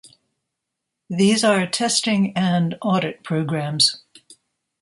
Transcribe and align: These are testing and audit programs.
These 1.11 1.43
are 1.43 1.67
testing 1.67 2.35
and 2.35 2.75
audit 2.81 3.21
programs. 3.23 4.01